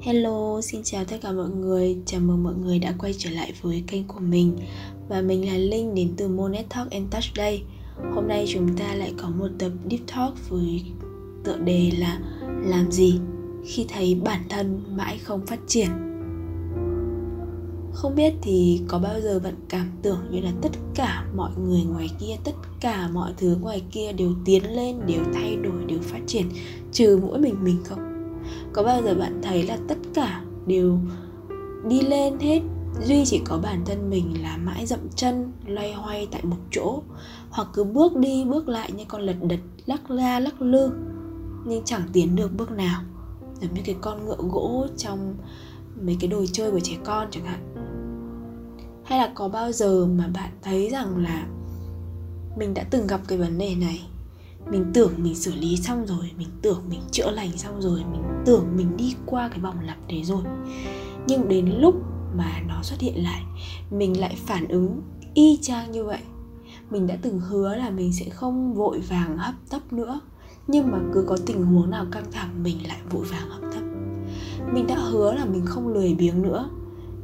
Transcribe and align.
Hello, 0.00 0.60
xin 0.60 0.80
chào 0.84 1.04
tất 1.04 1.16
cả 1.22 1.32
mọi 1.32 1.48
người. 1.48 1.96
Chào 2.06 2.20
mừng 2.20 2.42
mọi 2.42 2.54
người 2.54 2.78
đã 2.78 2.94
quay 2.98 3.14
trở 3.18 3.30
lại 3.30 3.52
với 3.62 3.84
kênh 3.86 4.08
của 4.08 4.20
mình. 4.20 4.56
Và 5.08 5.20
mình 5.20 5.46
là 5.46 5.56
Linh 5.56 5.94
đến 5.94 6.14
từ 6.16 6.28
Monet 6.28 6.68
Talk 6.68 6.90
and 6.90 7.12
Touch 7.12 7.24
đây. 7.36 7.62
Hôm 8.14 8.28
nay 8.28 8.46
chúng 8.48 8.76
ta 8.76 8.94
lại 8.94 9.14
có 9.18 9.30
một 9.30 9.48
tập 9.58 9.72
Deep 9.90 10.00
Talk 10.06 10.50
với 10.50 10.82
tựa 11.44 11.58
đề 11.58 11.92
là 11.98 12.20
Làm 12.64 12.90
gì 12.90 13.18
khi 13.66 13.86
thấy 13.88 14.20
bản 14.24 14.40
thân 14.48 14.82
mãi 14.96 15.18
không 15.18 15.46
phát 15.46 15.60
triển. 15.66 15.88
Không 17.92 18.14
biết 18.16 18.32
thì 18.42 18.80
có 18.88 18.98
bao 18.98 19.20
giờ 19.20 19.40
bạn 19.44 19.54
cảm 19.68 19.90
tưởng 20.02 20.18
như 20.30 20.40
là 20.40 20.52
tất 20.62 20.72
cả 20.94 21.26
mọi 21.36 21.50
người 21.64 21.82
ngoài 21.82 22.08
kia, 22.20 22.36
tất 22.44 22.54
cả 22.80 23.08
mọi 23.12 23.32
thứ 23.36 23.56
ngoài 23.60 23.82
kia 23.90 24.12
đều 24.12 24.32
tiến 24.44 24.76
lên, 24.76 25.00
đều 25.06 25.24
thay 25.34 25.56
đổi, 25.56 25.84
đều 25.86 25.98
phát 26.02 26.20
triển 26.26 26.46
Trừ 26.92 27.18
mỗi 27.22 27.38
mình 27.38 27.64
mình 27.64 27.76
không? 27.84 28.09
Có 28.72 28.82
bao 28.82 29.02
giờ 29.02 29.14
bạn 29.14 29.40
thấy 29.42 29.62
là 29.62 29.78
tất 29.88 29.98
cả 30.14 30.42
đều 30.66 30.98
đi 31.88 32.00
lên 32.00 32.38
hết, 32.38 32.60
duy 33.02 33.24
chỉ 33.24 33.40
có 33.44 33.58
bản 33.62 33.82
thân 33.84 34.10
mình 34.10 34.42
là 34.42 34.56
mãi 34.56 34.86
dậm 34.86 35.00
chân, 35.14 35.52
loay 35.66 35.92
hoay 35.92 36.28
tại 36.30 36.44
một 36.44 36.56
chỗ? 36.70 37.02
Hoặc 37.50 37.68
cứ 37.72 37.84
bước 37.84 38.16
đi, 38.16 38.44
bước 38.44 38.68
lại 38.68 38.92
như 38.92 39.04
con 39.08 39.22
lật 39.22 39.36
đật, 39.42 39.60
lắc 39.86 40.10
la, 40.10 40.40
lắc 40.40 40.62
lư, 40.62 40.90
nhưng 41.64 41.84
chẳng 41.84 42.02
tiến 42.12 42.36
được 42.36 42.56
bước 42.56 42.70
nào. 42.70 43.02
Giống 43.60 43.74
như 43.74 43.80
cái 43.84 43.96
con 44.00 44.26
ngựa 44.26 44.36
gỗ 44.38 44.86
trong 44.96 45.34
mấy 46.02 46.16
cái 46.20 46.30
đồ 46.30 46.44
chơi 46.52 46.70
của 46.70 46.80
trẻ 46.80 46.96
con 47.04 47.28
chẳng 47.30 47.44
hạn. 47.44 47.74
Hay 49.04 49.18
là 49.18 49.32
có 49.34 49.48
bao 49.48 49.72
giờ 49.72 50.06
mà 50.06 50.28
bạn 50.34 50.50
thấy 50.62 50.88
rằng 50.90 51.16
là 51.16 51.46
mình 52.58 52.74
đã 52.74 52.84
từng 52.90 53.06
gặp 53.06 53.20
cái 53.28 53.38
vấn 53.38 53.58
đề 53.58 53.74
này? 53.74 54.02
Mình 54.70 54.90
tưởng 54.94 55.12
mình 55.16 55.34
xử 55.34 55.54
lý 55.54 55.76
xong 55.76 56.06
rồi, 56.06 56.30
mình 56.38 56.48
tưởng 56.62 56.82
mình 56.90 57.00
chữa 57.10 57.30
lành 57.30 57.56
xong 57.56 57.80
rồi, 57.80 58.00
mình 58.12 58.22
tưởng 58.44 58.76
mình 58.76 58.96
đi 58.96 59.14
qua 59.26 59.48
cái 59.48 59.60
vòng 59.60 59.76
lặp 59.86 59.96
đấy 60.08 60.24
rồi. 60.24 60.42
Nhưng 61.26 61.48
đến 61.48 61.70
lúc 61.78 61.94
mà 62.36 62.60
nó 62.68 62.82
xuất 62.82 63.00
hiện 63.00 63.22
lại, 63.22 63.42
mình 63.90 64.20
lại 64.20 64.36
phản 64.46 64.68
ứng 64.68 65.02
y 65.34 65.58
chang 65.62 65.90
như 65.90 66.04
vậy. 66.04 66.20
Mình 66.90 67.06
đã 67.06 67.16
từng 67.22 67.40
hứa 67.40 67.76
là 67.76 67.90
mình 67.90 68.12
sẽ 68.12 68.28
không 68.28 68.74
vội 68.74 69.00
vàng 69.00 69.38
hấp 69.38 69.54
tấp 69.70 69.92
nữa, 69.92 70.20
nhưng 70.66 70.90
mà 70.90 70.98
cứ 71.14 71.24
có 71.28 71.36
tình 71.46 71.64
huống 71.66 71.90
nào 71.90 72.06
căng 72.12 72.32
thẳng, 72.32 72.62
mình 72.62 72.76
lại 72.88 72.98
vội 73.10 73.24
vàng 73.24 73.48
hấp 73.48 73.60
tấp. 73.72 73.82
Mình 74.72 74.86
đã 74.86 74.96
hứa 74.98 75.34
là 75.34 75.44
mình 75.44 75.66
không 75.66 75.88
lười 75.88 76.14
biếng 76.14 76.42
nữa, 76.42 76.70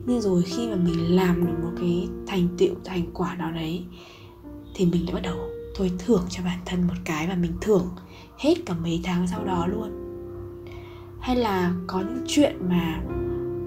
nhưng 0.07 0.21
rồi 0.21 0.43
khi 0.43 0.69
mà 0.69 0.77
mình 0.77 1.17
làm 1.17 1.47
được 1.47 1.53
một 1.63 1.71
cái 1.81 2.09
thành 2.27 2.49
tựu, 2.59 2.75
thành 2.85 3.03
quả 3.15 3.35
nào 3.35 3.53
đấy, 3.53 3.85
thì 4.75 4.87
mình 4.87 5.07
đã 5.07 5.15
bắt 5.15 5.21
đầu 5.23 5.37
thôi 5.77 5.91
thưởng 5.99 6.23
cho 6.29 6.43
bản 6.45 6.59
thân 6.65 6.87
một 6.87 6.95
cái 7.05 7.27
và 7.27 7.35
mình 7.35 7.53
thưởng 7.61 7.89
hết 8.39 8.55
cả 8.67 8.75
mấy 8.75 9.01
tháng 9.05 9.27
sau 9.27 9.45
đó 9.45 9.67
luôn 9.67 10.06
hay 11.27 11.37
là 11.37 11.75
có 11.87 12.01
những 12.01 12.25
chuyện 12.27 12.57
mà 12.69 13.03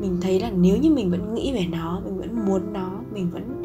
mình 0.02 0.18
thấy 0.22 0.40
là 0.40 0.52
nếu 0.52 0.78
như 0.78 0.94
mình 0.94 1.12
vẫn 1.12 1.34
nghĩ 1.34 1.54
về 1.54 1.66
nó, 1.72 2.00
mình 2.00 2.18
vẫn 2.18 2.46
muốn 2.46 2.74
nó, 2.74 3.02
mình 3.14 3.30
vẫn 3.30 3.64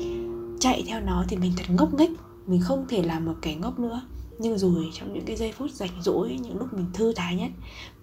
chạy 0.61 0.85
theo 0.87 1.01
nó 1.01 1.25
thì 1.29 1.37
mình 1.37 1.53
thật 1.57 1.65
ngốc 1.69 1.95
nghếch. 1.95 2.11
Mình 2.47 2.61
không 2.61 2.85
thể 2.89 3.03
làm 3.03 3.25
một 3.25 3.33
kẻ 3.43 3.55
ngốc 3.55 3.79
nữa. 3.79 4.01
Nhưng 4.39 4.59
rồi 4.59 4.91
trong 4.93 5.13
những 5.13 5.25
cái 5.25 5.37
giây 5.37 5.53
phút 5.53 5.71
rảnh 5.71 6.03
rỗi, 6.03 6.39
những 6.43 6.59
lúc 6.59 6.73
mình 6.73 6.87
thư 6.93 7.13
thái 7.17 7.37
nhất, 7.37 7.51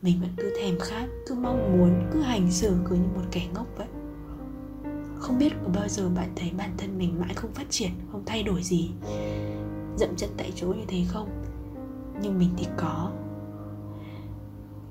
mình 0.01 0.21
vẫn 0.21 0.29
cứ 0.37 0.53
thèm 0.61 0.79
khát, 0.79 1.07
cứ 1.27 1.35
mong 1.35 1.77
muốn, 1.77 2.09
cứ 2.13 2.21
hành 2.21 2.51
xử 2.51 2.75
cứ 2.89 2.95
như 2.95 3.07
một 3.15 3.25
kẻ 3.31 3.41
ngốc 3.53 3.67
vậy. 3.77 3.87
Không 5.19 5.39
biết 5.39 5.53
có 5.63 5.69
bao 5.75 5.87
giờ 5.87 6.09
bạn 6.09 6.29
thấy 6.35 6.51
bản 6.57 6.69
thân 6.77 6.97
mình 6.97 7.19
mãi 7.19 7.33
không 7.33 7.51
phát 7.53 7.69
triển, 7.69 7.91
không 8.11 8.23
thay 8.25 8.43
đổi 8.43 8.63
gì, 8.63 8.89
dậm 9.97 10.09
chân 10.17 10.29
tại 10.37 10.51
chỗ 10.55 10.67
như 10.67 10.85
thế 10.87 11.03
không? 11.07 11.29
Nhưng 12.21 12.39
mình 12.39 12.49
thì 12.57 12.67
có. 12.77 13.11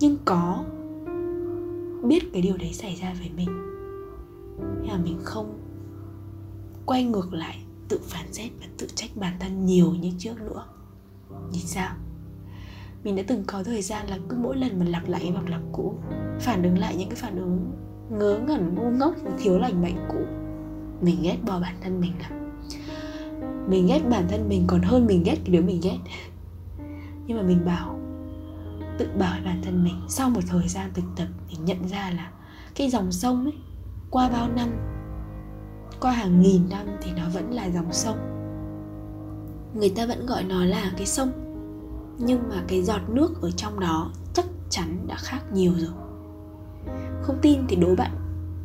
Nhưng 0.00 0.16
có 0.24 0.64
biết 2.02 2.32
cái 2.32 2.42
điều 2.42 2.56
đấy 2.56 2.72
xảy 2.72 2.94
ra 2.94 3.14
với 3.18 3.30
mình. 3.36 3.48
Nhưng 4.58 4.88
mà 4.88 4.98
mình 5.04 5.18
không 5.24 5.58
quay 6.86 7.04
ngược 7.04 7.32
lại, 7.32 7.58
tự 7.88 8.00
phản 8.02 8.32
xét 8.32 8.50
và 8.60 8.66
tự 8.78 8.86
trách 8.94 9.10
bản 9.14 9.36
thân 9.40 9.66
nhiều 9.66 9.94
như 9.94 10.12
trước 10.18 10.40
nữa. 10.40 10.64
Vì 11.52 11.58
sao? 11.58 11.94
Mình 13.04 13.16
đã 13.16 13.22
từng 13.26 13.44
có 13.46 13.62
thời 13.62 13.82
gian 13.82 14.06
là 14.08 14.18
cứ 14.28 14.36
mỗi 14.36 14.56
lần 14.56 14.78
mà 14.78 14.84
lặp 14.84 15.08
lại 15.08 15.32
vòng 15.34 15.48
lặp 15.48 15.60
cũ, 15.72 15.94
phản 16.40 16.62
ứng 16.62 16.78
lại 16.78 16.96
những 16.96 17.08
cái 17.08 17.16
phản 17.16 17.36
ứng 17.36 17.72
ngớ 18.10 18.40
ngẩn, 18.46 18.74
ngu 18.74 18.90
ngốc 18.90 19.14
và 19.24 19.30
thiếu 19.38 19.58
lành 19.58 19.82
mạnh 19.82 20.06
cũ, 20.08 20.18
mình 21.00 21.22
ghét 21.22 21.36
bỏ 21.46 21.60
bản 21.60 21.74
thân 21.80 22.00
mình 22.00 22.12
lắm. 22.20 22.32
Mình 23.68 23.86
ghét 23.86 24.00
bản 24.10 24.24
thân 24.28 24.48
mình 24.48 24.64
còn 24.66 24.82
hơn 24.82 25.06
mình 25.06 25.22
ghét 25.22 25.36
cái 25.44 25.56
đứa 25.56 25.62
mình 25.62 25.80
ghét. 25.82 25.98
Nhưng 27.26 27.36
mà 27.36 27.42
mình 27.42 27.64
bảo 27.64 27.99
tự 29.00 29.08
bảo 29.18 29.38
bản 29.44 29.62
thân 29.62 29.84
mình. 29.84 30.00
Sau 30.08 30.30
một 30.30 30.40
thời 30.46 30.68
gian 30.68 30.90
thực 30.94 31.04
tập 31.16 31.26
thì 31.48 31.56
nhận 31.64 31.88
ra 31.88 32.10
là 32.10 32.30
cái 32.74 32.90
dòng 32.90 33.12
sông 33.12 33.44
ấy, 33.44 33.54
qua 34.10 34.28
bao 34.28 34.48
năm, 34.48 34.68
qua 36.00 36.12
hàng 36.12 36.42
nghìn 36.42 36.68
năm 36.68 36.86
thì 37.02 37.12
nó 37.16 37.22
vẫn 37.34 37.54
là 37.54 37.70
dòng 37.70 37.92
sông. 37.92 38.16
Người 39.74 39.90
ta 39.96 40.06
vẫn 40.06 40.26
gọi 40.26 40.44
nó 40.44 40.64
là 40.64 40.92
cái 40.96 41.06
sông, 41.06 41.30
nhưng 42.18 42.48
mà 42.48 42.64
cái 42.68 42.82
giọt 42.82 43.00
nước 43.08 43.42
ở 43.42 43.50
trong 43.50 43.80
đó 43.80 44.10
chắc 44.34 44.46
chắn 44.70 45.06
đã 45.06 45.16
khác 45.18 45.40
nhiều 45.52 45.72
rồi. 45.76 45.92
Không 47.22 47.38
tin 47.42 47.60
thì 47.68 47.76
đố 47.76 47.94
bạn 47.94 48.10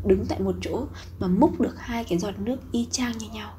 đứng 0.06 0.26
tại 0.26 0.40
một 0.40 0.56
chỗ 0.62 0.86
mà 1.20 1.28
múc 1.28 1.62
được 1.62 1.80
hai 1.80 2.04
cái 2.04 2.20
giọt 2.20 2.40
nước 2.40 2.58
y 2.72 2.88
chang 2.92 3.18
như 3.18 3.28
nhau, 3.34 3.52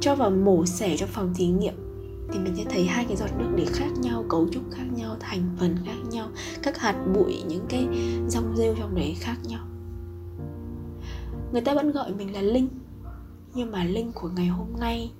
cho 0.00 0.14
vào 0.14 0.30
mổ 0.30 0.66
xẻ 0.66 0.96
trong 0.96 1.08
phòng 1.08 1.34
thí 1.34 1.46
nghiệm 1.46 1.83
thì 2.32 2.38
mình 2.38 2.54
sẽ 2.56 2.64
thấy 2.70 2.86
hai 2.86 3.04
cái 3.04 3.16
giọt 3.16 3.30
nước 3.38 3.50
để 3.56 3.64
khác 3.64 3.90
nhau, 3.98 4.24
cấu 4.28 4.48
trúc 4.48 4.62
khác 4.70 4.84
nhau, 4.96 5.16
thành 5.20 5.56
phần 5.58 5.76
khác 5.84 5.96
nhau, 6.10 6.28
các 6.62 6.78
hạt 6.78 7.04
bụi, 7.14 7.42
những 7.48 7.66
cái 7.68 7.88
rong 8.28 8.56
rêu 8.56 8.74
trong 8.78 8.94
đấy 8.94 9.16
khác 9.20 9.36
nhau. 9.48 9.66
Người 11.52 11.60
ta 11.60 11.74
vẫn 11.74 11.92
gọi 11.92 12.12
mình 12.12 12.34
là 12.34 12.42
linh, 12.42 12.68
nhưng 13.54 13.70
mà 13.70 13.84
linh 13.84 14.12
của 14.12 14.28
ngày 14.28 14.46
hôm 14.46 14.68
nay 14.80 15.10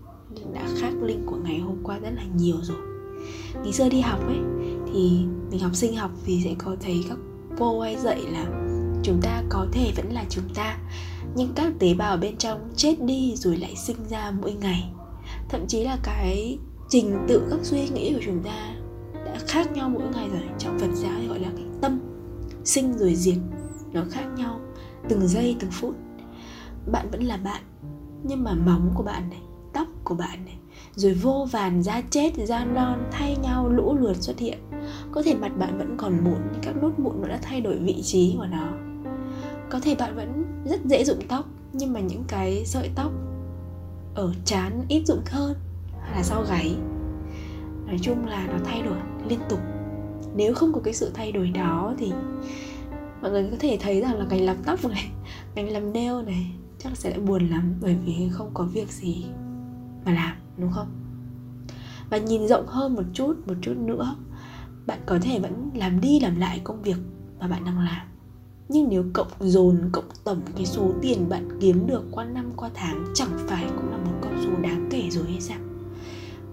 đã 0.54 0.68
khác 0.78 0.92
linh 1.02 1.26
của 1.26 1.36
ngày 1.36 1.58
hôm 1.58 1.76
qua 1.82 1.98
rất 1.98 2.10
là 2.16 2.24
nhiều 2.36 2.56
rồi. 2.62 2.78
Ngày 3.62 3.72
xưa 3.72 3.88
đi 3.88 4.00
học 4.00 4.20
ấy, 4.26 4.38
thì 4.92 5.24
mình 5.50 5.60
học 5.60 5.74
sinh 5.74 5.96
học 5.96 6.10
thì 6.24 6.40
sẽ 6.44 6.54
có 6.58 6.76
thấy 6.80 7.04
các 7.08 7.18
cô 7.58 7.80
ấy 7.80 7.96
dạy 7.96 8.20
là 8.20 8.46
chúng 9.02 9.20
ta 9.22 9.42
có 9.48 9.66
thể 9.72 9.92
vẫn 9.96 10.12
là 10.12 10.24
chúng 10.30 10.48
ta, 10.54 10.78
nhưng 11.36 11.52
các 11.54 11.72
tế 11.78 11.94
bào 11.94 12.16
bên 12.16 12.36
trong 12.36 12.70
chết 12.76 13.02
đi 13.02 13.34
rồi 13.36 13.56
lại 13.56 13.76
sinh 13.76 13.96
ra 14.10 14.30
mỗi 14.42 14.52
ngày. 14.52 14.92
Thậm 15.48 15.66
chí 15.68 15.84
là 15.84 15.98
cái 16.02 16.58
trình 16.94 17.24
tự 17.28 17.46
các 17.50 17.58
suy 17.62 17.88
nghĩ 17.88 18.14
của 18.14 18.20
chúng 18.24 18.42
ta 18.42 18.74
đã 19.24 19.38
khác 19.46 19.72
nhau 19.72 19.88
mỗi 19.88 20.02
ngày 20.14 20.28
rồi. 20.28 20.42
Trong 20.58 20.78
phật 20.78 20.94
giáo 20.94 21.12
thì 21.20 21.26
gọi 21.26 21.38
là 21.38 21.48
cái 21.56 21.66
tâm 21.80 22.00
sinh 22.64 22.98
rồi 22.98 23.14
diệt, 23.14 23.38
nó 23.92 24.02
khác 24.10 24.26
nhau 24.36 24.60
từng 25.08 25.28
giây, 25.28 25.56
từng 25.60 25.70
phút. 25.70 25.94
Bạn 26.92 27.06
vẫn 27.10 27.22
là 27.22 27.36
bạn, 27.36 27.62
nhưng 28.22 28.44
mà 28.44 28.54
móng 28.54 28.92
của 28.94 29.02
bạn 29.02 29.30
này, 29.30 29.38
tóc 29.72 29.88
của 30.04 30.14
bạn 30.14 30.44
này, 30.44 30.58
rồi 30.94 31.14
vô 31.14 31.46
vàn 31.50 31.82
da 31.82 32.02
chết, 32.10 32.30
da 32.36 32.64
non, 32.64 33.08
thay 33.12 33.36
nhau, 33.42 33.68
lũ 33.68 33.96
lượt 34.00 34.16
xuất 34.16 34.38
hiện. 34.38 34.58
Có 35.12 35.22
thể 35.22 35.34
mặt 35.34 35.58
bạn 35.58 35.78
vẫn 35.78 35.94
còn 35.96 36.24
mụn, 36.24 36.38
nhưng 36.52 36.62
các 36.62 36.76
nốt 36.82 36.92
mụn 36.98 37.20
nó 37.20 37.28
đã 37.28 37.38
thay 37.42 37.60
đổi 37.60 37.76
vị 37.76 38.02
trí 38.02 38.34
của 38.38 38.46
nó. 38.46 38.68
Có 39.70 39.80
thể 39.80 39.94
bạn 39.94 40.16
vẫn 40.16 40.44
rất 40.64 40.84
dễ 40.84 41.04
dụng 41.04 41.20
tóc, 41.28 41.44
nhưng 41.72 41.92
mà 41.92 42.00
những 42.00 42.24
cái 42.28 42.64
sợi 42.64 42.90
tóc 42.94 43.12
ở 44.14 44.34
chán 44.44 44.84
ít 44.88 45.06
dụng 45.06 45.22
hơn 45.26 45.54
hay 46.04 46.16
là 46.16 46.22
sau 46.22 46.44
gáy. 46.48 46.76
Nói 47.86 47.98
chung 48.02 48.26
là 48.26 48.46
nó 48.46 48.58
thay 48.64 48.82
đổi 48.82 48.98
liên 49.28 49.40
tục. 49.48 49.60
Nếu 50.36 50.54
không 50.54 50.72
có 50.72 50.80
cái 50.80 50.94
sự 50.94 51.10
thay 51.14 51.32
đổi 51.32 51.50
đó 51.50 51.94
thì 51.98 52.12
mọi 53.22 53.30
người 53.30 53.48
có 53.50 53.56
thể 53.60 53.78
thấy 53.80 54.00
rằng 54.00 54.18
là 54.18 54.24
ngành 54.24 54.44
làm 54.44 54.56
tóc 54.64 54.84
này 54.84 55.10
ngành 55.54 55.70
làm 55.70 55.92
nail 55.92 56.22
này 56.26 56.50
chắc 56.78 56.96
sẽ 56.96 57.10
lại 57.10 57.20
buồn 57.20 57.48
lắm 57.48 57.74
bởi 57.80 57.96
vì 58.04 58.28
không 58.32 58.50
có 58.54 58.64
việc 58.64 58.88
gì 58.88 59.26
mà 60.04 60.12
làm, 60.12 60.36
đúng 60.58 60.72
không? 60.72 60.88
Và 62.10 62.18
nhìn 62.18 62.48
rộng 62.48 62.66
hơn 62.66 62.94
một 62.94 63.02
chút 63.12 63.34
một 63.46 63.54
chút 63.62 63.74
nữa, 63.76 64.16
bạn 64.86 64.98
có 65.06 65.18
thể 65.22 65.38
vẫn 65.40 65.70
làm 65.74 66.00
đi 66.00 66.20
làm 66.20 66.40
lại 66.40 66.60
công 66.64 66.82
việc 66.82 66.96
mà 67.40 67.48
bạn 67.48 67.64
đang 67.64 67.78
làm. 67.78 68.06
Nhưng 68.68 68.88
nếu 68.88 69.04
cộng 69.12 69.28
dồn, 69.40 69.90
cộng 69.92 70.04
tổng 70.24 70.40
cái 70.56 70.66
số 70.66 70.92
tiền 71.02 71.28
bạn 71.28 71.48
kiếm 71.60 71.86
được 71.86 72.02
qua 72.10 72.24
năm, 72.24 72.52
qua 72.56 72.70
tháng 72.74 73.04
chẳng 73.14 73.38
phải 73.46 73.64
cũng 73.76 73.90
là 73.90 73.96
một 73.96 74.12
con 74.22 74.32
số 74.44 74.50
đáng 74.62 74.88
kể 74.90 75.10
rồi 75.10 75.24
hay 75.30 75.40
sao? 75.40 75.58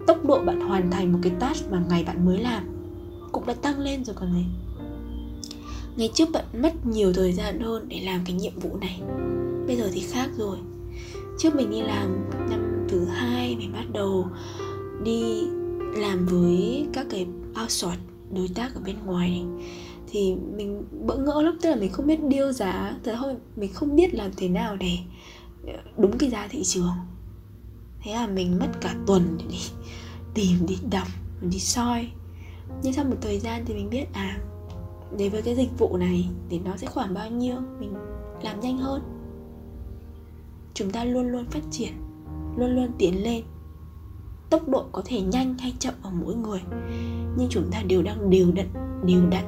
Tốc 0.08 0.26
độ 0.26 0.42
bạn 0.42 0.62
hoàn 0.62 0.92
thành 0.92 1.14
một 1.14 1.20
cái 1.22 1.34
task 1.40 1.72
mà 1.72 1.84
ngày 1.90 2.04
bạn 2.04 2.26
mới 2.26 2.38
làm, 2.38 2.64
cũng 3.32 3.46
đã 3.46 3.54
tăng 3.54 3.80
lên 3.80 4.06
rồi 4.06 4.16
còn 4.20 4.34
gì. 4.34 4.46
Ngày 5.96 6.10
trước 6.14 6.30
bạn 6.34 6.46
mất 6.62 6.86
nhiều 6.86 7.14
thời 7.14 7.34
gian 7.34 7.60
hơn 7.60 7.86
để 7.90 8.02
làm 8.06 8.22
cái 8.26 8.36
nhiệm 8.36 8.60
vụ 8.60 8.78
này, 8.78 9.02
bây 9.68 9.78
giờ 9.78 9.90
thì 9.94 10.00
khác 10.00 10.30
rồi. 10.38 10.58
Trước 11.40 11.56
mình 11.56 11.72
đi 11.72 11.82
làm 11.82 12.30
năm 12.50 12.86
thứ 12.90 13.06
hai, 13.06 13.56
mình 13.56 13.74
bắt 13.74 13.86
đầu 13.94 14.28
đi 15.04 15.44
làm 15.96 16.26
với 16.26 16.86
các 16.94 17.08
cái 17.10 17.28
outsource 17.62 18.00
đối 18.36 18.48
tác 18.56 18.76
ở 18.76 18.82
bên 18.86 18.96
ngoài 19.06 19.30
này, 19.30 19.46
thì 20.12 20.36
mình 20.56 20.84
bỡ 21.06 21.18
ngỡ 21.18 21.42
lắm, 21.42 21.58
tức 21.62 21.70
là 21.70 21.76
mình 21.76 21.92
không 21.92 22.08
biết 22.08 22.24
điêu 22.24 22.52
giá 22.52 22.96
thế 23.04 23.16
thôi, 23.18 23.36
mình 23.56 23.74
không 23.74 23.96
biết 23.96 24.14
làm 24.14 24.32
thế 24.38 24.48
nào 24.48 24.76
để 24.76 24.98
ờ, 25.68 25.74
đúng 25.98 26.18
cái 26.18 26.30
giá 26.30 26.48
thị 26.48 26.64
trường 26.64 26.92
thế 28.04 28.14
là 28.14 28.28
mình 28.28 28.60
mất 28.60 28.68
cả 28.82 28.96
tuần 29.08 29.38
để 29.40 29.46
đi 29.50 29.62
tìm, 30.34 30.66
đi 30.68 30.78
đọc, 30.92 31.08
đi 31.42 31.60
soi. 31.60 32.12
Nhưng 32.84 32.94
sau 32.94 33.06
một 33.06 33.16
thời 33.22 33.40
gian 33.40 33.64
thì 33.66 33.74
mình 33.74 33.90
biết 33.90 34.06
à 34.14 34.40
đối 35.18 35.30
với 35.30 35.42
cái 35.42 35.56
dịch 35.56 35.80
vụ 35.80 35.98
này 35.98 36.30
thì 36.50 36.60
nó 36.60 36.78
sẽ 36.78 36.88
khoảng 36.88 37.14
bao 37.14 37.30
nhiêu, 37.30 37.56
mình 37.80 37.94
làm 38.44 38.60
nhanh 38.60 38.78
hơn. 38.78 39.02
Chúng 40.74 40.92
ta 40.92 41.04
luôn 41.04 41.28
luôn 41.28 41.46
phát 41.46 41.64
triển, 41.72 41.94
luôn 42.58 42.76
luôn 42.76 42.92
tiến 42.98 43.24
lên. 43.24 43.44
Tốc 44.50 44.70
độ 44.70 44.86
có 44.92 45.02
thể 45.06 45.22
nhanh 45.22 45.58
hay 45.58 45.74
chậm 45.80 45.94
ở 46.02 46.12
mỗi 46.12 46.36
người, 46.36 46.62
nhưng 47.38 47.48
chúng 47.50 47.72
ta 47.72 47.84
đều 47.88 48.02
đang 48.02 48.30
đều 48.30 48.52
đặn 48.52 48.68
đều 49.06 49.30
đặn 49.30 49.46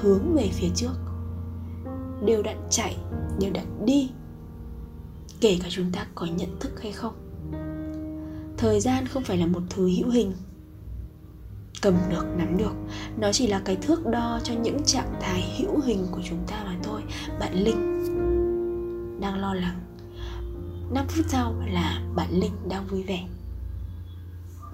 hướng 0.00 0.34
về 0.34 0.48
phía 0.52 0.68
trước. 0.74 0.92
Đều 2.24 2.42
đặn 2.42 2.56
chạy, 2.70 2.96
đều 3.40 3.52
đặn 3.52 3.86
đi. 3.86 4.10
Kể 5.40 5.58
cả 5.62 5.68
chúng 5.70 5.92
ta 5.92 6.06
có 6.14 6.26
nhận 6.26 6.60
thức 6.60 6.80
hay 6.82 6.92
không 6.92 7.21
thời 8.62 8.80
gian 8.80 9.06
không 9.06 9.24
phải 9.24 9.36
là 9.36 9.46
một 9.46 9.62
thứ 9.70 9.90
hữu 9.96 10.10
hình. 10.10 10.32
Cầm 11.82 11.94
được, 12.10 12.24
nắm 12.36 12.56
được, 12.56 12.72
nó 13.18 13.32
chỉ 13.32 13.46
là 13.46 13.60
cái 13.64 13.76
thước 13.76 14.06
đo 14.06 14.40
cho 14.44 14.54
những 14.54 14.84
trạng 14.84 15.14
thái 15.20 15.54
hữu 15.58 15.80
hình 15.80 16.06
của 16.10 16.20
chúng 16.24 16.38
ta 16.46 16.64
mà 16.64 16.76
thôi. 16.82 17.02
Bạn 17.40 17.54
linh 17.54 18.02
đang 19.20 19.40
lo 19.40 19.54
lắng. 19.54 19.80
5 20.90 21.06
phút 21.08 21.26
sau 21.28 21.54
là 21.72 22.02
bạn 22.14 22.28
linh 22.30 22.52
đang 22.68 22.86
vui 22.86 23.02
vẻ. 23.02 23.28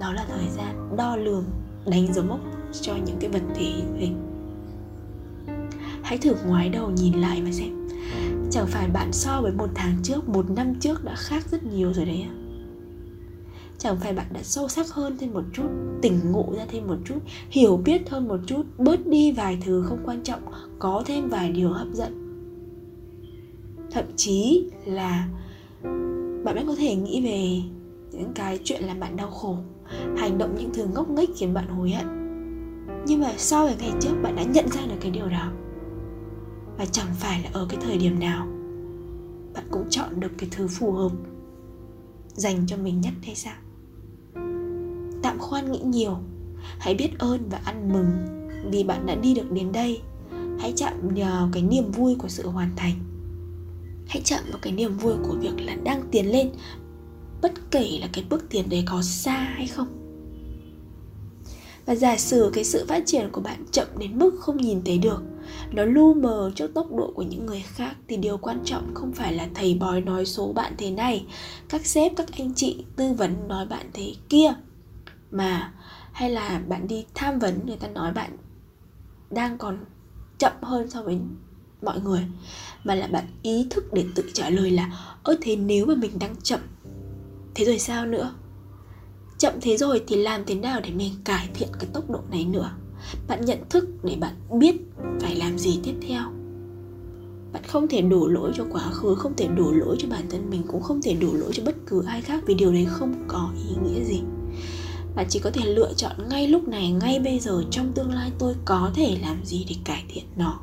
Đó 0.01 0.13
là 0.13 0.25
thời 0.29 0.49
gian 0.57 0.97
đo 0.97 1.17
lường, 1.17 1.45
đánh 1.87 2.13
dấu 2.15 2.25
mốc 2.25 2.41
cho 2.81 2.97
những 3.07 3.17
cái 3.21 3.31
vật 3.31 3.43
thể 3.55 3.73
hữu 3.77 3.97
hình. 3.97 4.17
Hãy 6.03 6.19
thử 6.19 6.35
ngoái 6.47 6.69
đầu 6.69 6.91
nhìn 6.91 7.15
lại 7.15 7.43
và 7.43 7.53
xem. 7.53 7.89
Chẳng 8.51 8.67
phải 8.67 8.89
bạn 8.89 9.13
so 9.13 9.41
với 9.43 9.53
một 9.53 9.69
tháng 9.75 9.97
trước, 10.03 10.29
một 10.29 10.51
năm 10.51 10.75
trước 10.81 11.05
đã 11.05 11.15
khác 11.15 11.45
rất 11.51 11.63
nhiều 11.63 11.93
rồi 11.93 12.05
đấy 12.05 12.27
ạ 12.29 12.48
chẳng 13.79 13.97
phải 14.01 14.13
bạn 14.13 14.27
đã 14.33 14.41
sâu 14.43 14.69
sắc 14.69 14.91
hơn 14.91 15.17
thêm 15.19 15.33
một 15.35 15.45
chút, 15.53 15.69
tỉnh 16.03 16.21
ngộ 16.33 16.53
ra 16.57 16.67
thêm 16.69 16.87
một 16.87 16.97
chút, 17.05 17.19
hiểu 17.51 17.77
biết 17.77 18.11
hơn 18.11 18.29
một 18.29 18.41
chút, 18.47 18.63
bớt 18.79 19.07
đi 19.07 19.33
vài 19.33 19.59
thứ 19.65 19.83
không 19.83 19.99
quan 20.05 20.23
trọng, 20.23 20.41
có 20.79 21.03
thêm 21.07 21.29
vài 21.29 21.53
điều 21.53 21.69
hấp 21.69 21.89
dẫn. 21.93 22.25
Thậm 23.91 24.05
chí 24.17 24.65
là 24.85 25.29
bạn 26.45 26.55
vẫn 26.55 26.67
có 26.67 26.75
thể 26.79 26.95
nghĩ 26.95 27.21
về 27.25 27.61
những 28.19 28.33
cái 28.35 28.59
chuyện 28.65 28.83
làm 28.85 29.01
bạn 29.01 29.17
đau 29.17 29.31
khổ, 29.31 29.57
hành 30.17 30.39
động 30.39 30.57
những 30.59 30.71
thứ 30.75 30.87
ngốc 30.95 31.11
nghếch 31.11 31.31
khiến 31.37 31.55
bạn 31.55 31.69
hối 31.69 31.91
hận. 31.91 32.07
Nhưng 33.07 33.21
mà 33.21 33.33
so 33.37 33.65
với 33.65 33.77
ngày 33.81 33.93
trước, 34.01 34.15
bạn 34.23 34.37
đã 34.37 34.43
nhận 34.43 34.69
ra 34.69 34.81
được 34.87 34.97
cái 35.01 35.11
điều 35.11 35.29
đó. 35.29 35.53
Và 36.79 36.85
chẳng 36.85 37.09
phải 37.15 37.43
là 37.43 37.51
ở 37.53 37.67
cái 37.69 37.81
thời 37.83 37.99
điểm 37.99 38.19
nào, 38.19 38.47
bạn 39.55 39.65
cũng 39.71 39.87
chọn 39.91 40.21
được 40.21 40.31
cái 40.39 40.49
thứ 40.53 40.69
phù 40.69 40.93
hợp 40.93 41.13
dành 42.29 42.67
cho 42.67 42.77
mình 42.77 43.01
nhất 43.01 43.13
hay 43.23 43.35
sao? 43.35 43.55
Tạm 45.23 45.39
khoan 45.39 45.73
nghĩ 45.73 45.79
nhiều. 45.79 46.17
Hãy 46.79 46.95
biết 46.95 47.19
ơn 47.19 47.49
và 47.51 47.61
ăn 47.65 47.93
mừng 47.93 48.07
vì 48.71 48.85
bạn 48.85 49.07
đã 49.07 49.15
đi 49.15 49.35
được 49.35 49.53
đến 49.53 49.73
đây. 49.73 50.01
Hãy 50.59 50.73
chạm 50.77 51.15
nhờ 51.15 51.49
cái 51.53 51.63
niềm 51.63 51.91
vui 51.91 52.15
của 52.15 52.29
sự 52.29 52.49
hoàn 52.49 52.77
thành. 52.77 52.95
Hãy 54.07 54.23
chạm 54.25 54.41
vào 54.51 54.59
cái 54.63 54.73
niềm 54.73 54.97
vui 54.97 55.15
của 55.23 55.37
việc 55.41 55.61
là 55.61 55.77
đang 55.85 56.03
tiến 56.11 56.33
lên, 56.33 56.51
bất 57.43 57.53
kể 57.71 57.99
là 58.01 58.09
cái 58.13 58.25
bước 58.31 58.45
tiến 58.51 58.69
đấy 58.69 58.83
có 58.87 59.03
xa 59.03 59.33
hay 59.33 59.67
không. 59.67 59.89
Và 61.87 61.95
giả 61.95 62.17
sử 62.17 62.51
cái 62.55 62.65
sự 62.65 62.85
phát 62.89 63.03
triển 63.07 63.29
của 63.33 63.41
bạn 63.41 63.65
chậm 63.71 63.87
đến 63.99 64.19
mức 64.19 64.35
không 64.41 64.57
nhìn 64.57 64.83
thấy 64.85 64.99
được, 64.99 65.23
nó 65.73 65.85
lu 65.85 66.15
mờ 66.15 66.51
trước 66.55 66.75
tốc 66.75 66.87
độ 66.97 67.13
của 67.15 67.23
những 67.23 67.47
người 67.47 67.65
khác 67.67 67.97
thì 68.09 68.17
điều 68.17 68.37
quan 68.37 68.61
trọng 68.65 68.95
không 68.95 69.13
phải 69.13 69.33
là 69.33 69.49
thầy 69.55 69.75
bói 69.75 70.01
nói 70.01 70.27
số 70.27 70.53
bạn 70.53 70.73
thế 70.79 70.91
này, 70.91 71.27
các 71.69 71.87
sếp, 71.87 72.13
các 72.17 72.29
anh 72.39 72.55
chị 72.55 72.85
tư 72.97 73.13
vấn 73.13 73.49
nói 73.49 73.67
bạn 73.67 73.87
thế 73.93 74.15
kia 74.29 74.55
mà, 75.31 75.73
hay 76.13 76.31
là 76.31 76.63
bạn 76.69 76.89
đi 76.89 77.07
tham 77.15 77.39
vấn, 77.39 77.67
người 77.67 77.77
ta 77.77 77.89
nói 77.89 78.13
bạn 78.13 78.31
đang 79.31 79.59
còn 79.59 79.79
chậm 80.39 80.53
hơn 80.63 80.91
so 80.91 81.03
với 81.03 81.19
mọi 81.83 82.01
người, 82.01 82.27
mà 82.85 82.95
là 82.95 83.07
bạn 83.07 83.25
ý 83.43 83.67
thức 83.71 83.85
để 83.93 84.05
tự 84.15 84.31
trả 84.35 84.51
lời 84.51 84.71
là, 84.71 85.17
ơ, 85.23 85.37
thế 85.41 85.57
nếu 85.57 85.87
mà 85.87 85.95
mình 85.95 86.19
đang 86.19 86.37
chậm, 86.43 86.61
thế 87.55 87.65
rồi 87.65 87.79
sao 87.79 88.07
nữa? 88.07 88.35
Chậm 89.39 89.55
thế 89.61 89.77
rồi 89.77 90.03
thì 90.07 90.17
làm 90.17 90.45
thế 90.47 90.55
nào 90.55 90.81
để 90.81 90.91
mình 90.91 91.13
cải 91.25 91.49
thiện 91.55 91.69
cái 91.79 91.89
tốc 91.93 92.11
độ 92.11 92.21
này 92.31 92.45
nữa? 92.45 92.71
Bạn 93.29 93.45
nhận 93.45 93.59
thức 93.71 93.89
để 94.03 94.17
bạn 94.21 94.35
biết 94.59 94.77
phải 95.21 95.37
làm 95.37 95.59
gì 95.59 95.81
tiếp 95.85 95.95
theo. 96.09 96.23
Bạn 97.53 97.63
không 97.69 97.89
thể 97.89 98.03
đổ 98.03 98.27
lỗi 98.27 98.53
cho 98.55 98.65
quá 98.71 98.91
khứ, 98.91 99.15
không 99.15 99.37
thể 99.37 99.49
đổ 99.49 99.71
lỗi 99.73 99.97
cho 99.99 100.09
bản 100.09 100.25
thân 100.31 100.51
mình, 100.51 100.63
cũng 100.69 100.83
không 100.83 101.03
thể 101.03 101.15
đổ 101.15 101.33
lỗi 101.33 101.51
cho 101.53 101.63
bất 101.65 101.77
cứ 101.87 102.03
ai 102.07 102.23
khác 102.23 102.43
vì 102.47 102.55
điều 102.55 102.73
đấy 102.73 102.87
không 102.91 103.15
có 103.29 103.51
ý 103.69 103.77
nghĩa 103.85 104.05
gì 104.05 104.23
bạn 105.15 105.27
chỉ 105.29 105.39
có 105.39 105.51
thể 105.51 105.65
lựa 105.65 105.93
chọn 105.97 106.13
ngay 106.31 106.49
lúc 106.49 106.69
này, 106.69 106.93
ngay 106.93 107.21
bây 107.21 107.39
giờ, 107.39 107.63
trong 107.71 107.93
tương 107.93 108.11
lai 108.11 108.33
tôi 108.39 108.55
có 108.65 108.91
thể 108.95 109.19
làm 109.23 109.45
gì 109.45 109.67
để 109.69 109.75
cải 109.85 110.05
thiện 110.09 110.25
nó. 110.37 110.61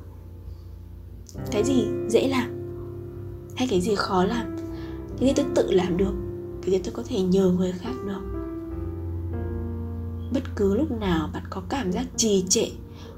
Cái 1.51 1.63
gì 1.63 1.85
dễ 2.09 2.27
làm 2.27 2.51
hay 3.55 3.67
cái 3.67 3.81
gì 3.81 3.95
khó 3.95 4.23
làm? 4.23 4.55
Cái 5.19 5.29
gì 5.29 5.33
tôi 5.35 5.45
tự 5.55 5.71
làm 5.71 5.97
được? 5.97 6.13
Cái 6.61 6.71
gì 6.71 6.77
tôi 6.83 6.93
có 6.93 7.03
thể 7.07 7.21
nhờ 7.21 7.51
người 7.57 7.71
khác 7.71 7.93
được? 8.05 8.21
Bất 10.33 10.43
cứ 10.55 10.75
lúc 10.75 10.91
nào 10.91 11.29
bạn 11.33 11.43
có 11.49 11.61
cảm 11.69 11.91
giác 11.91 12.05
trì 12.17 12.43
trệ, 12.49 12.67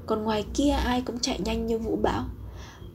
còn 0.06 0.22
ngoài 0.22 0.44
kia 0.54 0.70
ai 0.70 1.02
cũng 1.02 1.18
chạy 1.18 1.40
nhanh 1.44 1.66
như 1.66 1.78
vũ 1.78 1.96
bão. 2.02 2.24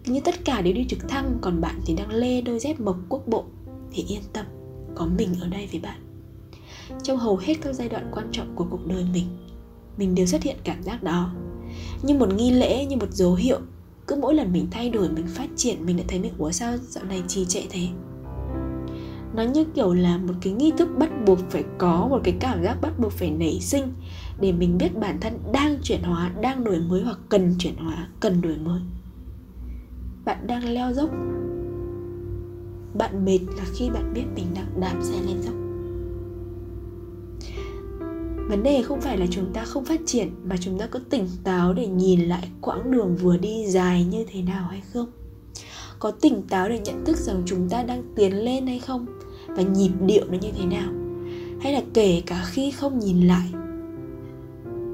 Như 0.05 0.21
tất 0.25 0.45
cả 0.45 0.61
đều 0.61 0.73
đi 0.73 0.85
trực 0.89 1.09
thăng, 1.09 1.37
còn 1.41 1.61
bạn 1.61 1.81
thì 1.85 1.93
đang 1.93 2.13
lê 2.13 2.41
đôi 2.41 2.59
dép 2.59 2.79
mộc 2.79 2.97
quốc 3.09 3.27
bộ. 3.27 3.45
Thì 3.91 4.05
yên 4.07 4.21
tâm, 4.33 4.45
có 4.95 5.05
mình 5.17 5.35
ở 5.41 5.47
đây 5.47 5.67
với 5.71 5.79
bạn 5.79 5.99
trong 7.03 7.17
hầu 7.17 7.37
hết 7.37 7.53
các 7.61 7.73
giai 7.73 7.89
đoạn 7.89 8.11
quan 8.11 8.27
trọng 8.31 8.55
của 8.55 8.65
cuộc 8.69 8.85
đời 8.87 9.05
mình. 9.13 9.25
Mình 9.97 10.15
đều 10.15 10.25
xuất 10.25 10.43
hiện 10.43 10.55
cảm 10.63 10.83
giác 10.83 11.03
đó. 11.03 11.31
Như 12.03 12.17
một 12.17 12.33
nghi 12.33 12.51
lễ, 12.51 12.85
như 12.85 12.97
một 12.97 13.11
dấu 13.11 13.35
hiệu, 13.35 13.59
cứ 14.07 14.15
mỗi 14.15 14.35
lần 14.35 14.53
mình 14.53 14.67
thay 14.71 14.89
đổi, 14.89 15.09
mình 15.09 15.27
phát 15.27 15.49
triển, 15.55 15.85
mình 15.85 15.97
lại 15.97 16.05
thấy 16.07 16.19
mình, 16.19 16.33
ủa 16.37 16.51
sao 16.51 16.77
dạo 16.77 17.03
này 17.03 17.23
trì 17.27 17.45
trệ 17.45 17.61
thế? 17.69 17.87
Nó 19.35 19.43
như 19.43 19.63
kiểu 19.63 19.93
là 19.93 20.17
một 20.17 20.33
cái 20.41 20.53
nghi 20.53 20.71
thức 20.77 20.89
bắt 20.97 21.09
buộc 21.25 21.39
phải 21.49 21.63
có, 21.77 22.07
một 22.07 22.21
cái 22.23 22.37
cảm 22.39 22.63
giác 22.63 22.77
bắt 22.81 22.99
buộc 22.99 23.11
phải 23.11 23.31
nảy 23.31 23.59
sinh 23.61 23.93
để 24.39 24.51
mình 24.51 24.77
biết 24.77 24.97
bản 24.99 25.17
thân 25.21 25.39
đang 25.53 25.77
chuyển 25.83 26.03
hóa, 26.03 26.31
đang 26.41 26.63
đổi 26.63 26.79
mới 26.79 27.03
hoặc 27.03 27.19
cần 27.29 27.55
chuyển 27.59 27.75
hóa, 27.77 28.07
cần 28.19 28.41
đổi 28.41 28.57
mới. 28.57 28.81
Bạn 30.25 30.47
đang 30.47 30.73
leo 30.73 30.93
dốc. 30.93 31.09
Bạn 32.93 33.25
mệt 33.25 33.39
là 33.57 33.63
khi 33.77 33.89
bạn 33.89 34.13
biết 34.13 34.23
mình 34.35 34.45
đang 34.55 34.81
đạp 34.81 34.95
xe 35.01 35.15
lên 35.27 35.41
dốc 35.41 35.62
vấn 38.49 38.63
đề 38.63 38.83
không 38.83 39.01
phải 39.01 39.17
là 39.17 39.25
chúng 39.31 39.53
ta 39.53 39.65
không 39.65 39.85
phát 39.85 39.99
triển, 40.05 40.31
mà 40.43 40.55
chúng 40.57 40.79
ta 40.79 40.87
có 40.87 40.99
tỉnh 41.09 41.27
táo 41.43 41.73
để 41.73 41.87
nhìn 41.87 42.21
lại 42.21 42.49
quãng 42.61 42.91
đường 42.91 43.15
vừa 43.15 43.37
đi 43.37 43.65
dài 43.67 44.05
như 44.05 44.25
thế 44.27 44.41
nào 44.41 44.67
hay 44.67 44.81
không? 44.93 45.11
Có 45.99 46.11
tỉnh 46.11 46.41
táo 46.49 46.69
để 46.69 46.79
nhận 46.79 47.05
thức 47.05 47.17
rằng 47.17 47.43
chúng 47.45 47.69
ta 47.69 47.83
đang 47.83 48.03
tiến 48.15 48.45
lên 48.45 48.67
hay 48.67 48.79
không? 48.79 49.05
Và 49.47 49.63
nhịp 49.63 49.91
điệu 50.05 50.25
nó 50.29 50.37
như 50.41 50.51
thế 50.57 50.65
nào? 50.65 50.93
Hay 51.61 51.73
là 51.73 51.81
kể 51.93 52.21
cả 52.25 52.45
khi 52.51 52.71
không 52.71 52.99
nhìn 52.99 53.27
lại 53.27 53.49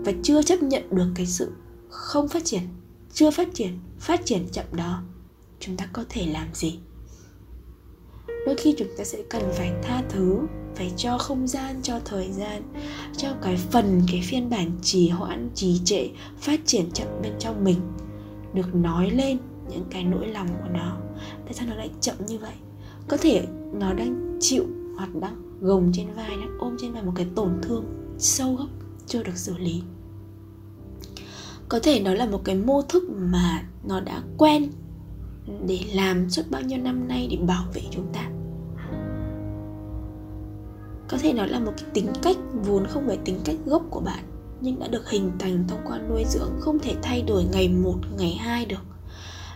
và 0.05 0.11
chưa 0.23 0.41
chấp 0.41 0.63
nhận 0.63 0.83
được 0.91 1.07
cái 1.15 1.25
sự 1.25 1.51
không 1.89 2.27
phát 2.27 2.45
triển, 2.45 2.61
chưa 3.13 3.31
phát 3.31 3.47
triển 3.53 3.79
phát 3.99 4.25
triển 4.25 4.47
chậm 4.51 4.65
đó, 4.71 5.03
chúng 5.59 5.77
ta 5.77 5.87
có 5.93 6.03
thể 6.09 6.25
làm 6.25 6.47
gì? 6.53 6.79
Đôi 8.49 8.55
khi 8.55 8.75
chúng 8.77 8.87
ta 8.97 9.03
sẽ 9.03 9.17
cần 9.29 9.43
phải 9.53 9.71
tha 9.83 10.03
thứ, 10.09 10.39
phải 10.75 10.91
cho 10.97 11.17
không 11.17 11.47
gian, 11.47 11.81
cho 11.81 11.99
thời 12.05 12.31
gian, 12.31 12.63
cho 13.17 13.33
cái 13.41 13.57
phần, 13.57 14.01
cái 14.11 14.21
phiên 14.25 14.49
bản 14.49 14.71
trì 14.81 15.09
hoãn, 15.09 15.49
trì 15.55 15.79
trệ 15.85 16.07
phát 16.37 16.59
triển 16.65 16.91
chậm 16.93 17.07
bên 17.23 17.33
trong 17.39 17.63
mình 17.63 17.79
được 18.53 18.75
nói 18.75 19.09
lên 19.09 19.37
những 19.69 19.83
cái 19.89 20.03
nỗi 20.03 20.27
lòng 20.27 20.47
của 20.47 20.69
nó. 20.73 20.97
Tại 21.45 21.53
sao 21.53 21.67
nó 21.67 21.75
lại 21.75 21.89
chậm 22.01 22.15
như 22.27 22.37
vậy? 22.37 22.53
Có 23.07 23.17
thể 23.17 23.45
nó 23.73 23.93
đang 23.93 24.37
chịu 24.39 24.65
hoặc 24.97 25.15
đang 25.21 25.59
gồng 25.61 25.91
trên 25.93 26.07
vai, 26.15 26.29
đang 26.29 26.57
ôm 26.59 26.77
trên 26.81 26.93
vai 26.93 27.03
một 27.03 27.13
cái 27.15 27.27
tổn 27.35 27.49
thương 27.61 27.85
sâu 28.17 28.55
gốc 28.55 28.69
chưa 29.07 29.23
được 29.23 29.37
xử 29.37 29.57
lý. 29.57 29.81
Có 31.69 31.79
thể 31.79 31.99
nó 31.99 32.13
là 32.13 32.25
một 32.25 32.41
cái 32.43 32.55
mô 32.55 32.81
thức 32.81 33.03
mà 33.09 33.63
nó 33.87 33.99
đã 33.99 34.23
quen 34.37 34.71
để 35.67 35.79
làm 35.93 36.29
suốt 36.29 36.43
bao 36.49 36.61
nhiêu 36.61 36.77
năm 36.77 37.07
nay 37.07 37.27
để 37.31 37.37
bảo 37.37 37.65
vệ 37.73 37.81
chúng 37.91 38.07
ta 38.13 38.29
có 41.09 41.17
thể 41.17 41.33
nó 41.33 41.45
là 41.45 41.59
một 41.59 41.71
cái 41.77 41.85
tính 41.93 42.07
cách, 42.21 42.37
vốn 42.53 42.87
không 42.87 43.07
phải 43.07 43.17
tính 43.17 43.39
cách 43.45 43.55
gốc 43.65 43.83
của 43.89 43.99
bạn, 43.99 44.23
nhưng 44.61 44.79
đã 44.79 44.87
được 44.87 45.09
hình 45.09 45.31
thành 45.39 45.65
thông 45.67 45.79
qua 45.87 45.99
nuôi 46.09 46.23
dưỡng 46.27 46.51
không 46.59 46.79
thể 46.79 46.95
thay 47.01 47.21
đổi 47.21 47.43
ngày 47.43 47.69
một, 47.69 47.99
ngày 48.17 48.35
hai 48.35 48.65
được. 48.65 48.83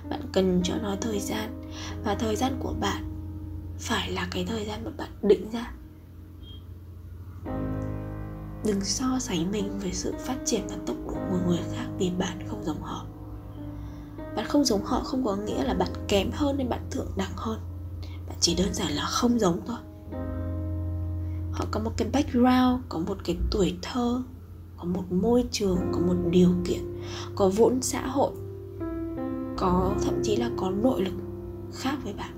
Bạn 0.10 0.22
cần 0.34 0.62
cho 0.64 0.76
nó 0.84 0.96
thời 1.02 1.20
gian, 1.20 1.62
và 2.04 2.16
thời 2.16 2.36
gian 2.36 2.60
của 2.60 2.74
bạn 2.80 3.04
phải 3.80 4.12
là 4.12 4.28
cái 4.32 4.46
thời 4.46 4.66
gian 4.66 4.84
mà 4.86 4.92
bạn 4.98 5.10
định 5.22 5.52
ra. 5.52 5.72
Đừng 8.66 8.82
so 8.82 9.20
sánh 9.20 9.52
mình 9.52 9.80
với 9.80 9.94
sự 9.94 10.14
phát 10.20 10.38
triển 10.46 10.62
và 10.68 10.76
tốc 10.86 10.96
độ 11.08 11.14
của 11.30 11.40
người 11.48 11.60
khác 11.76 11.86
vì 12.00 12.12
bạn 12.20 12.48
không 12.48 12.64
giống 12.64 12.82
họ. 12.82 13.06
Bạn 14.36 14.46
không 14.46 14.66
giống 14.66 14.86
họ 14.86 15.02
không 15.04 15.26
có 15.26 15.36
nghĩa 15.36 15.64
là 15.64 15.74
bạn 15.74 15.90
kém 16.08 16.30
hơn 16.34 16.58
nên 16.58 16.70
bạn 16.70 16.88
thượng 16.92 17.12
đẳng 17.16 17.34
hơn. 17.36 17.60
Bạn 18.28 18.38
chỉ 18.40 18.56
đơn 18.56 18.74
giản 18.74 18.92
là 18.92 19.06
không 19.06 19.40
giống 19.40 19.62
thôi 19.66 19.78
họ 21.54 21.66
có 21.72 21.80
một 21.80 21.92
cái 21.98 22.08
background, 22.14 22.82
có 22.90 23.00
một 23.00 23.18
cái 23.24 23.38
tuổi 23.52 23.78
thơ, 23.82 24.24
có 24.78 24.84
một 24.84 25.12
môi 25.12 25.46
trường, 25.52 25.78
có 25.92 26.00
một 26.00 26.16
điều 26.30 26.50
kiện, 26.66 27.02
có 27.36 27.50
vốn 27.56 27.82
xã 27.82 28.08
hội, 28.08 28.32
có, 29.58 29.96
thậm 30.04 30.14
chí 30.24 30.36
là 30.36 30.50
có 30.58 30.70
nội 30.70 31.02
lực 31.02 31.14
khác 31.74 31.98
với 32.04 32.14
bạn. 32.14 32.34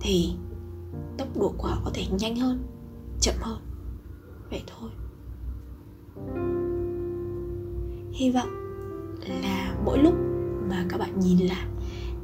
Thì 0.00 0.30
tốc 1.18 1.28
độ 1.36 1.52
của 1.58 1.68
họ 1.68 1.80
có 1.84 1.90
thể 1.94 2.06
nhanh 2.18 2.36
hơn, 2.36 2.62
chậm 3.20 3.34
hơn. 3.40 3.58
Vậy 4.50 4.62
thôi. 4.66 4.90
Hy 8.12 8.30
vọng 8.30 8.48
là 9.42 9.76
mỗi 9.84 9.98
lúc 9.98 10.14
mà 10.68 10.86
các 10.88 11.00
bạn 11.00 11.20
nhìn 11.20 11.46
lại, 11.46 11.66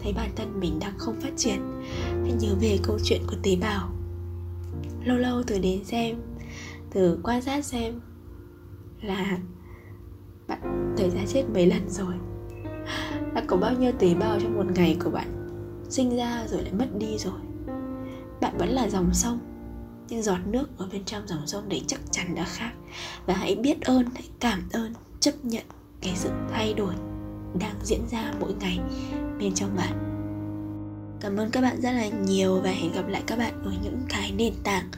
thấy 0.00 0.12
bản 0.12 0.30
thân 0.36 0.60
mình 0.60 0.78
đang 0.80 0.98
không 0.98 1.20
phát 1.20 1.32
triển 1.36 1.82
hãy 2.22 2.32
nhớ 2.32 2.54
về 2.60 2.78
câu 2.82 2.98
chuyện 3.04 3.22
của 3.26 3.36
tế 3.42 3.56
bào 3.56 3.88
lâu 5.04 5.16
lâu 5.16 5.42
thử 5.42 5.58
đến 5.58 5.84
xem 5.84 6.16
thử 6.90 7.18
quan 7.22 7.42
sát 7.42 7.64
xem 7.64 8.00
là 9.02 9.38
bạn 10.48 10.94
thời 10.96 11.10
gian 11.10 11.26
chết 11.26 11.44
mấy 11.54 11.66
lần 11.66 11.90
rồi. 11.90 12.14
Đã 13.34 13.44
có 13.46 13.56
bao 13.56 13.72
nhiêu 13.72 13.92
tế 13.98 14.14
bào 14.14 14.40
trong 14.40 14.56
một 14.56 14.66
ngày 14.74 14.96
của 15.04 15.10
bạn 15.10 15.48
sinh 15.88 16.16
ra 16.16 16.46
rồi 16.48 16.62
lại 16.62 16.72
mất 16.72 16.88
đi 16.98 17.18
rồi. 17.18 17.40
Bạn 18.40 18.58
vẫn 18.58 18.68
là 18.68 18.88
dòng 18.88 19.14
sông, 19.14 19.38
nhưng 20.08 20.22
giọt 20.22 20.38
nước 20.46 20.78
ở 20.78 20.88
bên 20.92 21.04
trong 21.04 21.28
dòng 21.28 21.46
sông 21.46 21.68
đấy 21.68 21.82
chắc 21.86 22.00
chắn 22.10 22.34
đã 22.34 22.44
khác. 22.44 22.72
Và 23.26 23.34
hãy 23.34 23.56
biết 23.56 23.80
ơn, 23.80 24.04
hãy 24.14 24.28
cảm 24.40 24.62
ơn, 24.72 24.92
chấp 25.20 25.32
nhận 25.42 25.64
cái 26.00 26.12
sự 26.16 26.30
thay 26.50 26.74
đổi 26.74 26.94
đang 27.60 27.74
diễn 27.82 28.00
ra 28.10 28.32
mỗi 28.40 28.54
ngày 28.60 28.78
bên 29.38 29.54
trong 29.54 29.76
bạn 29.76 30.11
cảm 31.22 31.36
ơn 31.36 31.50
các 31.50 31.60
bạn 31.60 31.80
rất 31.80 31.92
là 31.92 32.08
nhiều 32.08 32.60
và 32.60 32.70
hẹn 32.70 32.92
gặp 32.92 33.08
lại 33.08 33.22
các 33.26 33.38
bạn 33.38 33.62
ở 33.64 33.72
những 33.82 34.02
cái 34.08 34.32
nền 34.32 34.54
tảng 34.64 34.88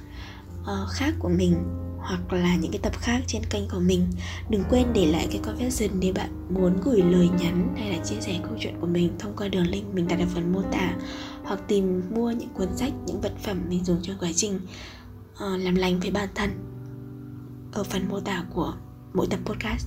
uh, 0.60 0.88
khác 0.90 1.14
của 1.18 1.28
mình 1.28 1.54
hoặc 1.98 2.32
là 2.32 2.56
những 2.56 2.72
cái 2.72 2.80
tập 2.82 2.92
khác 2.96 3.20
trên 3.26 3.42
kênh 3.50 3.68
của 3.68 3.80
mình. 3.80 4.06
Đừng 4.50 4.64
quên 4.70 4.86
để 4.94 5.06
lại 5.06 5.28
cái 5.30 5.40
confession 5.42 5.88
nếu 5.98 6.14
bạn 6.14 6.54
muốn 6.54 6.76
gửi 6.84 7.02
lời 7.02 7.28
nhắn 7.38 7.74
hay 7.78 7.90
là 7.90 8.04
chia 8.04 8.20
sẻ 8.20 8.40
câu 8.42 8.56
chuyện 8.60 8.74
của 8.80 8.86
mình 8.86 9.12
thông 9.18 9.36
qua 9.36 9.48
đường 9.48 9.66
link 9.66 9.94
mình 9.94 10.08
đặt 10.08 10.18
ở 10.20 10.26
phần 10.34 10.52
mô 10.52 10.62
tả 10.62 10.94
hoặc 11.44 11.60
tìm 11.68 12.02
mua 12.14 12.30
những 12.30 12.48
cuốn 12.48 12.76
sách 12.76 12.92
những 13.06 13.20
vật 13.20 13.32
phẩm 13.42 13.62
mình 13.68 13.84
dùng 13.84 13.98
trong 14.02 14.16
quá 14.20 14.28
trình 14.34 14.60
uh, 15.32 15.60
làm 15.60 15.74
lành 15.74 16.00
với 16.00 16.10
bản 16.10 16.28
thân 16.34 16.50
ở 17.72 17.84
phần 17.84 18.08
mô 18.08 18.20
tả 18.20 18.44
của 18.54 18.74
mỗi 19.14 19.26
tập 19.30 19.40
podcast. 19.44 19.86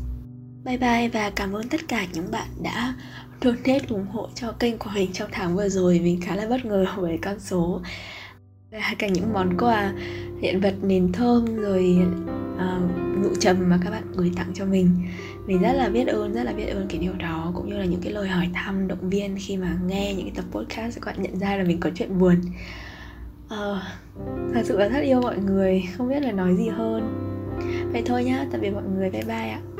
Bye 0.65 0.77
bye 0.77 1.09
và 1.09 1.29
cảm 1.29 1.53
ơn 1.53 1.69
tất 1.69 1.81
cả 1.87 2.05
những 2.13 2.31
bạn 2.31 2.47
đã 2.61 2.95
donate 3.41 3.85
ủng 3.89 4.05
hộ 4.07 4.29
cho 4.35 4.51
kênh 4.51 4.77
của 4.77 4.89
mình 4.93 5.11
trong 5.13 5.29
tháng 5.31 5.55
vừa 5.55 5.69
rồi 5.69 5.99
Mình 6.03 6.21
khá 6.21 6.35
là 6.35 6.47
bất 6.49 6.65
ngờ 6.65 6.85
với 6.97 7.19
con 7.21 7.39
số. 7.39 7.81
Và 8.71 8.93
cả 8.97 9.07
những 9.07 9.33
món 9.33 9.57
quà 9.57 9.93
hiện 10.41 10.61
vật 10.61 10.75
nền 10.81 11.11
thơm 11.11 11.55
rồi 11.55 11.97
à, 12.57 12.79
uh, 12.83 13.23
nụ 13.23 13.29
trầm 13.39 13.69
mà 13.69 13.79
các 13.83 13.89
bạn 13.89 14.03
gửi 14.15 14.31
tặng 14.35 14.51
cho 14.53 14.65
mình. 14.65 14.89
Mình 15.47 15.61
rất 15.61 15.73
là 15.73 15.89
biết 15.89 16.07
ơn 16.07 16.33
rất 16.33 16.43
là 16.43 16.53
biết 16.53 16.65
ơn 16.65 16.87
cái 16.89 16.99
điều 16.99 17.13
đó 17.13 17.51
cũng 17.55 17.69
như 17.69 17.77
là 17.77 17.85
những 17.85 18.01
cái 18.01 18.13
lời 18.13 18.27
hỏi 18.27 18.49
thăm 18.53 18.87
động 18.87 19.09
viên 19.09 19.35
khi 19.39 19.57
mà 19.57 19.77
nghe 19.87 20.13
những 20.13 20.25
cái 20.25 20.35
tập 20.35 20.45
podcast 20.51 20.99
các 21.01 21.05
bạn 21.05 21.23
nhận 21.23 21.39
ra 21.39 21.55
là 21.55 21.63
mình 21.63 21.79
có 21.79 21.89
chuyện 21.95 22.19
buồn. 22.19 22.35
Uh, 23.45 23.81
thật 24.53 24.61
sự 24.63 24.77
là 24.77 24.87
rất 24.89 24.99
yêu 24.99 25.21
mọi 25.21 25.37
người 25.37 25.83
không 25.97 26.09
biết 26.09 26.19
là 26.21 26.31
nói 26.31 26.55
gì 26.57 26.67
hơn. 26.67 27.33
Vậy 27.91 28.01
thôi 28.05 28.23
nhá 28.23 28.45
tạm 28.51 28.61
biệt 28.61 28.71
mọi 28.71 28.83
người 28.83 29.09
bye 29.09 29.23
bye 29.23 29.49
ạ. 29.49 29.76